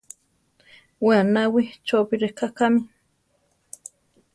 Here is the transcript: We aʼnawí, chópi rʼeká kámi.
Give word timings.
We 1.03 1.11
aʼnawí, 1.21 1.61
chópi 1.87 2.15
rʼeká 2.21 2.47
kámi. 2.57 2.81